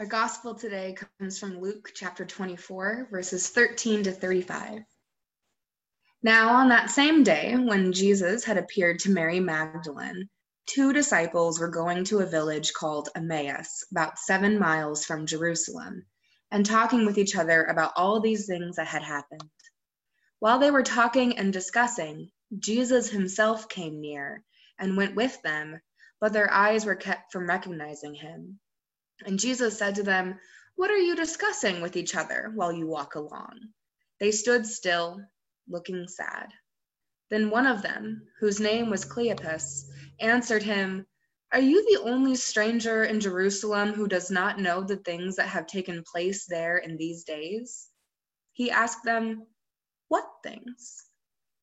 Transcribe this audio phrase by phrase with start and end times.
[0.00, 4.80] Our gospel today comes from Luke chapter 24, verses 13 to 35.
[6.22, 10.30] Now, on that same day, when Jesus had appeared to Mary Magdalene,
[10.64, 16.06] two disciples were going to a village called Emmaus, about seven miles from Jerusalem,
[16.50, 19.50] and talking with each other about all these things that had happened.
[20.38, 24.44] While they were talking and discussing, Jesus himself came near
[24.78, 25.78] and went with them,
[26.22, 28.60] but their eyes were kept from recognizing him.
[29.26, 30.38] And Jesus said to them,
[30.76, 33.60] What are you discussing with each other while you walk along?
[34.18, 35.20] They stood still,
[35.68, 36.52] looking sad.
[37.30, 39.88] Then one of them, whose name was Cleopas,
[40.20, 41.06] answered him,
[41.52, 45.66] Are you the only stranger in Jerusalem who does not know the things that have
[45.66, 47.88] taken place there in these days?
[48.52, 49.46] He asked them,
[50.08, 51.04] What things?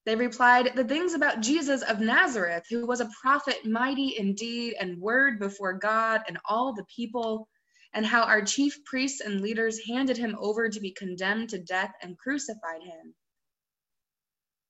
[0.06, 4.76] They replied, The things about Jesus of Nazareth, who was a prophet mighty in deed
[4.80, 7.50] and word before God and all the people,
[7.94, 11.94] and how our chief priests and leaders handed him over to be condemned to death
[12.02, 13.16] and crucified him.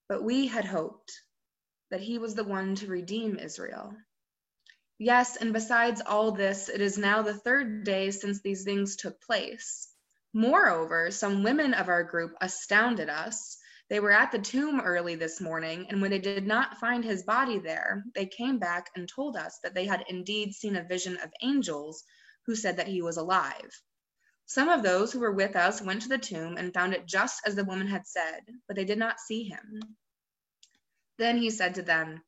[0.10, 1.12] But we had hoped
[1.92, 3.96] that he was the one to redeem Israel.
[5.00, 9.22] Yes, and besides all this, it is now the third day since these things took
[9.22, 9.90] place.
[10.34, 13.58] Moreover, some women of our group astounded us
[13.90, 17.24] they were at the tomb early this morning, and when they did not find his
[17.24, 21.16] body there, they came back and told us that they had indeed seen a vision
[21.18, 22.04] of angels
[22.48, 23.70] who said that he was alive.
[24.46, 27.42] Some of those who were with us went to the tomb and found it just
[27.46, 29.82] as the woman had said, but they did not see him.
[31.18, 32.24] Then he said to them,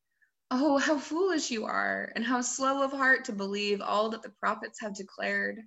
[0.51, 4.33] Oh, how foolish you are, and how slow of heart to believe all that the
[4.41, 5.61] prophets have declared.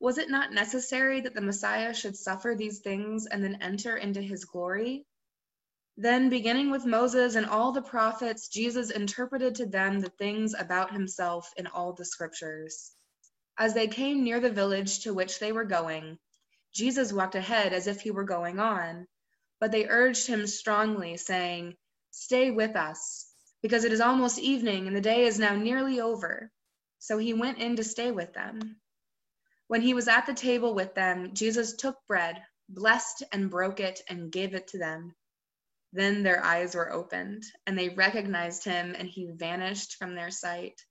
[0.00, 4.20] Was it not necessary that the Messiah should suffer these things and then enter into
[4.20, 5.06] his glory?
[5.96, 10.92] Then, beginning with Moses and all the prophets, Jesus interpreted to them the things about
[10.92, 12.92] himself in all the scriptures.
[13.56, 16.18] As they came near the village to which they were going,
[16.72, 19.06] Jesus walked ahead as if he were going on,
[19.60, 21.76] but they urged him strongly, saying,
[22.10, 26.50] Stay with us, because it is almost evening and the day is now nearly over.
[26.98, 28.80] So he went in to stay with them.
[29.68, 34.00] When he was at the table with them, Jesus took bread, blessed and broke it,
[34.08, 35.14] and gave it to them
[35.94, 40.84] then their eyes were opened, and they recognized him, and he vanished from their sight.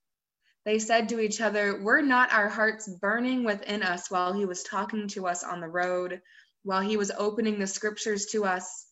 [0.64, 4.62] They said to each other, Were not our hearts burning within us while he was
[4.62, 6.22] talking to us on the road,
[6.62, 8.86] while he was opening the scriptures to us?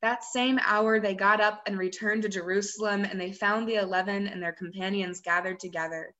[0.00, 4.26] That same hour they got up and returned to Jerusalem, and they found the eleven
[4.26, 6.14] and their companions gathered together.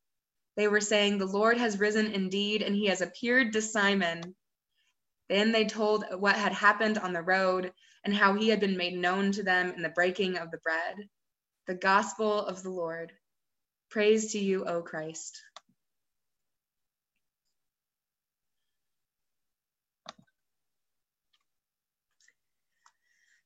[0.57, 4.35] They were saying, The Lord has risen indeed, and he has appeared to Simon.
[5.29, 7.73] Then they told what had happened on the road
[8.05, 10.97] and how he had been made known to them in the breaking of the bread.
[11.67, 13.13] The gospel of the Lord.
[13.91, 15.41] Praise to you, O Christ.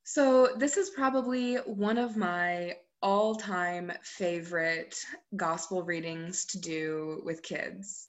[0.04, 4.97] So, this is probably one of my all time favorite
[5.36, 8.08] gospel readings to do with kids.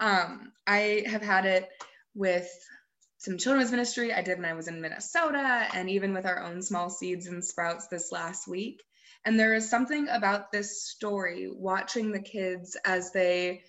[0.00, 1.68] Um, I have had it
[2.14, 2.48] with
[3.18, 6.62] some children's ministry I did when I was in Minnesota and even with our own
[6.62, 8.82] small seeds and sprouts this last week.
[9.26, 13.64] And there is something about this story, watching the kids as they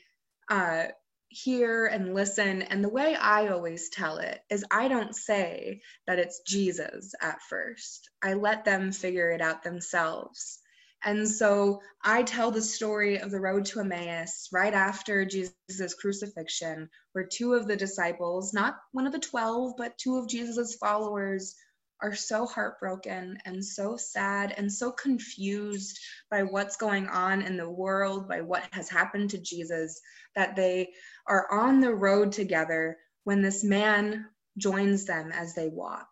[0.52, 0.84] uh,
[1.30, 2.62] hear and listen.
[2.62, 7.42] And the way I always tell it is I don't say that it's Jesus at
[7.50, 10.60] first, I let them figure it out themselves.
[11.04, 16.88] And so I tell the story of the road to Emmaus right after Jesus' crucifixion,
[17.14, 21.56] where two of the disciples, not one of the 12, but two of Jesus' followers,
[22.02, 26.00] are so heartbroken and so sad and so confused
[26.30, 30.00] by what's going on in the world, by what has happened to Jesus,
[30.36, 30.90] that they
[31.26, 34.26] are on the road together when this man
[34.58, 36.08] joins them as they walk.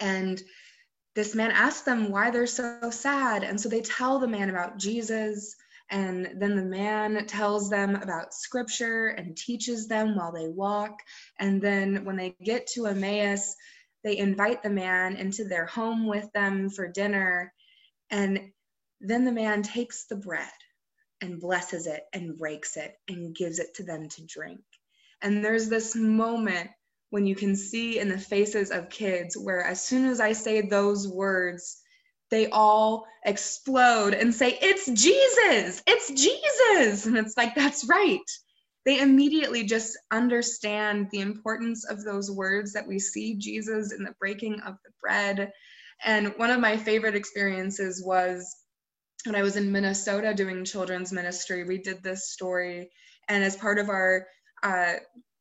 [0.00, 0.42] And
[1.14, 3.42] this man asks them why they're so sad.
[3.42, 5.56] And so they tell the man about Jesus.
[5.90, 11.00] And then the man tells them about scripture and teaches them while they walk.
[11.38, 13.56] And then when they get to Emmaus,
[14.08, 17.52] they invite the man into their home with them for dinner.
[18.10, 18.40] And
[19.02, 20.48] then the man takes the bread
[21.20, 24.62] and blesses it and breaks it and gives it to them to drink.
[25.20, 26.70] And there's this moment
[27.10, 30.62] when you can see in the faces of kids where as soon as I say
[30.62, 31.82] those words,
[32.30, 35.82] they all explode and say, It's Jesus!
[35.86, 37.04] It's Jesus!
[37.04, 38.18] And it's like, That's right.
[38.88, 44.14] They immediately just understand the importance of those words that we see Jesus in the
[44.18, 45.52] breaking of the bread.
[46.06, 48.50] And one of my favorite experiences was
[49.26, 51.64] when I was in Minnesota doing children's ministry.
[51.64, 52.90] We did this story,
[53.28, 54.26] and as part of our
[54.62, 54.94] uh,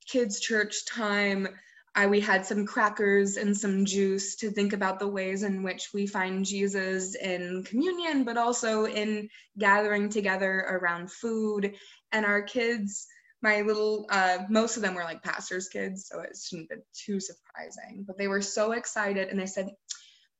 [0.06, 1.48] kids' church time,
[1.96, 5.94] I, we had some crackers and some juice to think about the ways in which
[5.94, 11.76] we find Jesus in communion, but also in gathering together around food.
[12.12, 13.08] And our kids,
[13.42, 17.20] my little, uh, most of them were like pastors' kids, so it shouldn't be too
[17.20, 18.04] surprising.
[18.06, 19.70] But they were so excited, and they said,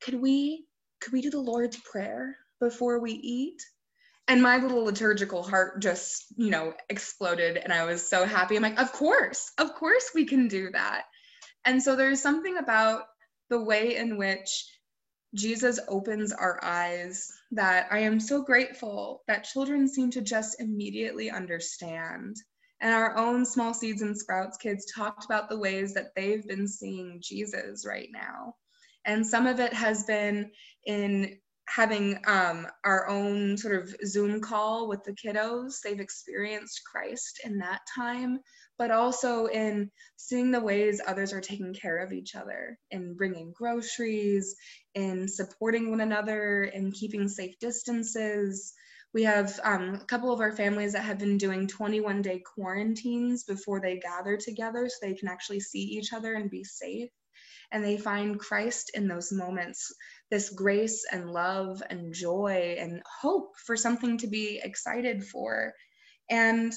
[0.00, 0.66] "Could we,
[1.00, 3.62] could we do the Lord's Prayer before we eat?"
[4.28, 8.62] and my little liturgical heart just you know exploded and i was so happy i'm
[8.62, 11.04] like of course of course we can do that
[11.64, 13.04] and so there's something about
[13.50, 14.66] the way in which
[15.34, 21.30] jesus opens our eyes that i am so grateful that children seem to just immediately
[21.30, 22.36] understand
[22.80, 26.66] and our own small seeds and sprouts kids talked about the ways that they've been
[26.66, 28.54] seeing jesus right now
[29.04, 30.50] and some of it has been
[30.84, 31.38] in
[31.68, 35.80] having um, our own sort of Zoom call with the kiddos.
[35.82, 38.40] They've experienced Christ in that time,
[38.78, 43.52] but also in seeing the ways others are taking care of each other, in bringing
[43.52, 44.56] groceries,
[44.94, 48.72] in supporting one another, in keeping safe distances.
[49.14, 53.44] We have um, a couple of our families that have been doing 21 day quarantines
[53.44, 57.10] before they gather together so they can actually see each other and be safe
[57.70, 59.92] and they find Christ in those moments
[60.30, 65.72] this grace and love and joy and hope for something to be excited for.
[66.30, 66.72] And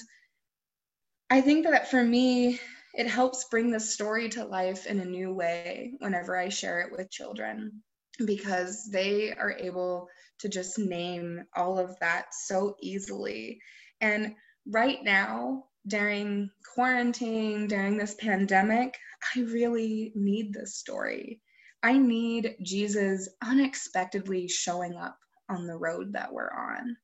[1.28, 2.60] I think that for me,
[2.94, 6.92] it helps bring the story to life in a new way whenever I share it
[6.92, 7.82] with children
[8.24, 10.08] because they are able
[10.40, 13.60] to just name all of that so easily.
[14.00, 14.34] And
[14.66, 18.96] right now, during quarantine, during this pandemic,
[19.34, 21.40] I really need this story.
[21.82, 25.18] I need Jesus unexpectedly showing up
[25.48, 26.96] on the road that we're on.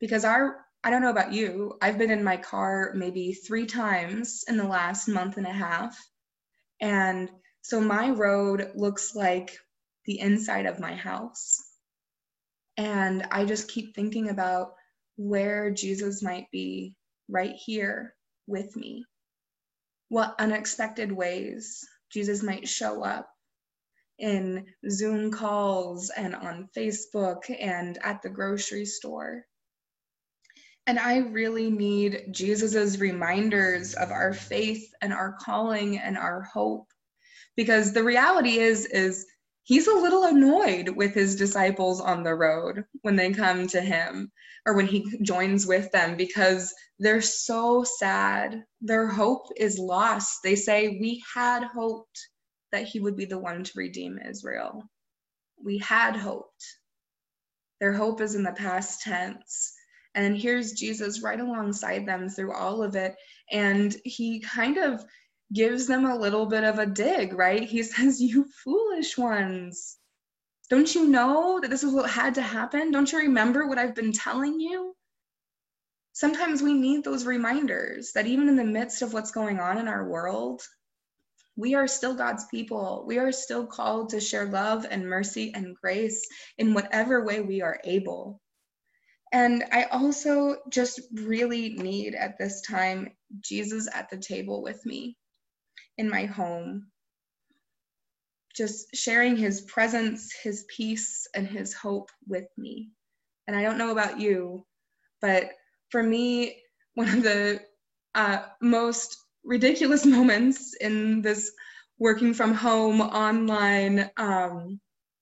[0.00, 4.44] Because our, I don't know about you, I've been in my car maybe three times
[4.48, 5.96] in the last month and a half.
[6.80, 7.30] And
[7.62, 9.58] so my road looks like
[10.06, 11.62] the inside of my house.
[12.76, 14.74] And I just keep thinking about
[15.16, 16.94] where Jesus might be
[17.28, 18.14] right here
[18.46, 19.04] with me.
[20.08, 23.28] What unexpected ways Jesus might show up
[24.18, 29.44] in Zoom calls and on Facebook and at the grocery store.
[30.86, 36.86] And I really need Jesus's reminders of our faith and our calling and our hope
[37.56, 39.26] because the reality is is
[39.66, 44.30] he's a little annoyed with his disciples on the road when they come to him
[44.64, 48.62] or when he joins with them because they're so sad.
[48.80, 50.38] Their hope is lost.
[50.44, 52.28] They say, We had hoped
[52.70, 54.84] that he would be the one to redeem Israel.
[55.62, 56.64] We had hoped.
[57.80, 59.72] Their hope is in the past tense.
[60.14, 63.16] And here's Jesus right alongside them through all of it.
[63.50, 65.04] And he kind of
[65.52, 67.62] gives them a little bit of a dig, right?
[67.62, 69.96] He says, You foolish ones.
[70.68, 72.90] Don't you know that this is what had to happen?
[72.90, 74.96] Don't you remember what I've been telling you?
[76.12, 79.86] Sometimes we need those reminders that even in the midst of what's going on in
[79.86, 80.62] our world,
[81.56, 83.04] we are still God's people.
[83.06, 86.26] We are still called to share love and mercy and grace
[86.58, 88.40] in whatever way we are able.
[89.32, 95.16] And I also just really need at this time Jesus at the table with me
[95.98, 96.88] in my home,
[98.54, 102.90] just sharing his presence, his peace, and his hope with me.
[103.46, 104.64] And I don't know about you,
[105.20, 105.50] but
[105.90, 106.56] for me,
[106.94, 107.60] one of the
[108.14, 111.52] uh, most ridiculous moments in this
[111.98, 114.80] working from home online um,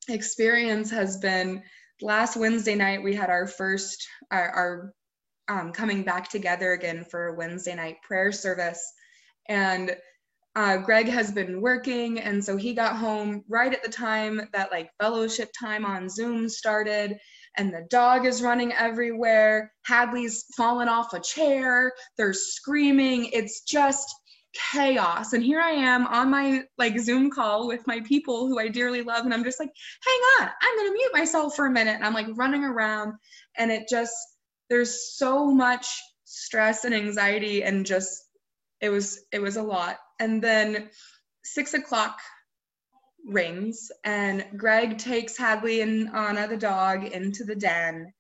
[0.09, 1.63] experience has been
[2.01, 3.03] last Wednesday night.
[3.03, 4.95] We had our first our, our
[5.49, 8.93] um, coming back together again for a Wednesday night prayer service,
[9.49, 9.95] and
[10.57, 14.71] uh, Greg has been working, and so he got home right at the time that
[14.71, 17.19] like fellowship time on Zoom started
[17.57, 19.73] and the dog is running everywhere.
[19.85, 21.93] Hadley's fallen off a chair.
[22.17, 23.27] They're screaming.
[23.33, 24.13] It's just
[24.73, 25.33] chaos.
[25.33, 29.03] And here I am on my like Zoom call with my people who I dearly
[29.03, 29.25] love.
[29.25, 29.71] And I'm just like,
[30.05, 31.95] hang on, I'm to mute myself for a minute.
[31.95, 33.15] And I'm like running around.
[33.57, 34.15] And it just,
[34.71, 35.87] there's so much
[36.25, 38.21] stress and anxiety and just,
[38.85, 39.97] it was, it was a lot.
[40.21, 40.91] And then
[41.43, 42.19] six o'clock
[43.27, 48.13] rings and Greg takes Hadley and Anna, the dog, into the den.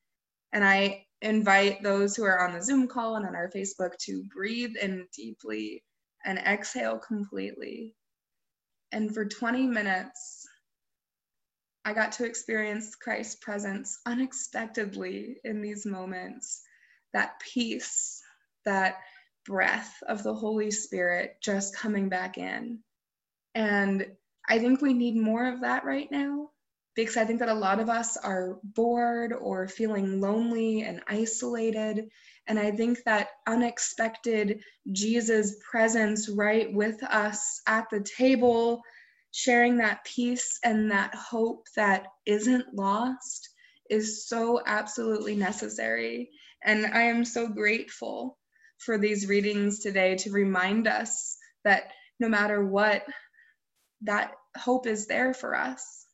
[0.54, 4.24] And I invite those who are on the Zoom call and on our Facebook to
[4.34, 5.84] breathe in deeply
[6.24, 7.94] and exhale completely.
[8.90, 10.46] And for 20 minutes,
[11.84, 16.62] I got to experience Christ's presence unexpectedly in these moments.
[17.12, 18.22] That peace,
[18.64, 18.96] that
[19.44, 22.80] breath of the Holy Spirit just coming back in.
[23.54, 24.06] And
[24.48, 26.50] I think we need more of that right now
[26.94, 32.08] because I think that a lot of us are bored or feeling lonely and isolated.
[32.46, 38.82] And I think that unexpected Jesus presence right with us at the table,
[39.32, 43.48] sharing that peace and that hope that isn't lost,
[43.90, 46.30] is so absolutely necessary.
[46.62, 48.38] And I am so grateful
[48.78, 51.84] for these readings today to remind us that
[52.20, 53.04] no matter what,
[54.02, 56.06] that hope is there for us.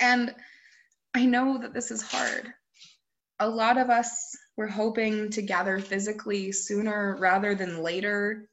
[0.00, 0.34] And
[1.14, 2.52] I know that this is hard.
[3.40, 8.48] A lot of us were hoping to gather physically sooner rather than later.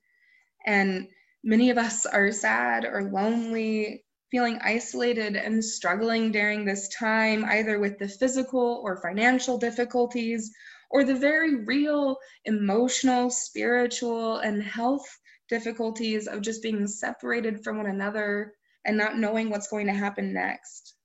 [0.65, 1.07] And
[1.43, 7.79] many of us are sad or lonely, feeling isolated and struggling during this time, either
[7.79, 10.51] with the physical or financial difficulties,
[10.91, 15.07] or the very real emotional, spiritual, and health
[15.49, 18.53] difficulties of just being separated from one another
[18.85, 20.95] and not knowing what's going to happen next.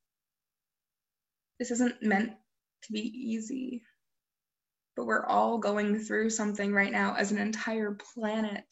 [1.59, 2.33] This isn't meant
[2.85, 3.83] to be easy,
[4.97, 8.65] but we're all going through something right now as an entire planet.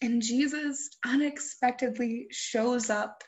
[0.00, 3.22] And Jesus unexpectedly shows up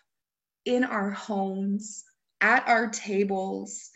[0.65, 2.03] in our homes,
[2.41, 3.91] at our tables,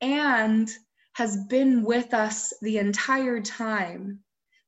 [0.00, 0.70] and
[1.14, 4.20] has been with us the entire time.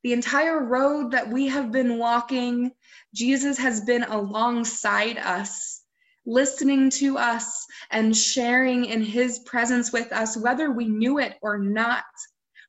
[0.05, 2.73] The entire road that we have been walking,
[3.15, 5.83] Jesus has been alongside us,
[6.25, 11.59] listening to us and sharing in his presence with us, whether we knew it or
[11.59, 12.05] not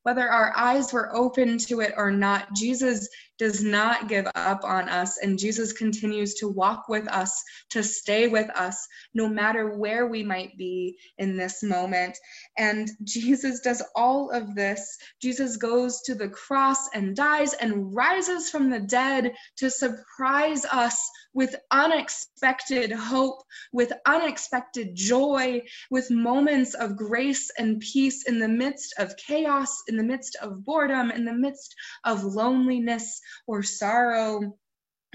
[0.08, 4.90] whether our eyes were open to it or not, Jesus does not give up on
[4.90, 10.08] us, and Jesus continues to walk with us, to stay with us, no matter where
[10.08, 12.18] we might be in this moment.
[12.58, 14.98] And Jesus does all of this.
[15.22, 20.98] Jesus goes to the cross and dies and rises from the dead to surprise us
[21.34, 28.94] with unexpected hope, with unexpected joy, with moments of grace and peace in the midst
[28.98, 34.58] of chaos, in the midst of boredom, in the midst of loneliness or sorrow.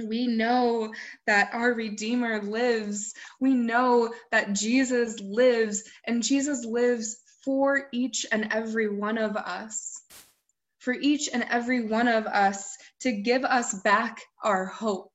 [0.02, 0.92] We know
[1.26, 3.14] that our Redeemer lives.
[3.40, 10.02] We know that Jesus lives, and Jesus lives for each and every one of us.
[10.78, 15.12] For each and every one of us to give us back our hope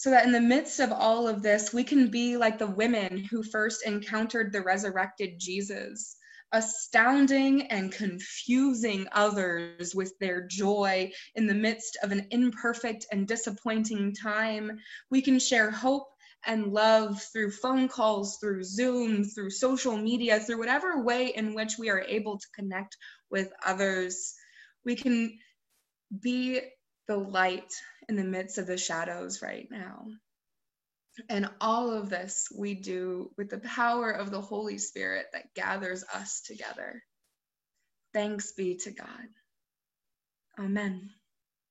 [0.00, 3.18] so that in the midst of all of this, we can be like the women
[3.18, 6.16] who first encountered the resurrected Jesus,
[6.52, 14.14] astounding and confusing others with their joy in the midst of an imperfect and disappointing
[14.14, 14.78] time.
[15.10, 16.08] We can share hope
[16.46, 21.78] and love through phone calls, through Zoom, through social media, through whatever way in which
[21.78, 22.96] we are able to connect
[23.30, 24.34] with others.
[24.84, 25.38] We can
[26.18, 26.60] be
[27.06, 27.72] the light
[28.08, 30.06] in the midst of the shadows right now.
[31.28, 36.04] And all of this we do with the power of the Holy Spirit that gathers
[36.14, 37.02] us together.
[38.12, 39.28] Thanks be to God.
[40.58, 41.10] Amen.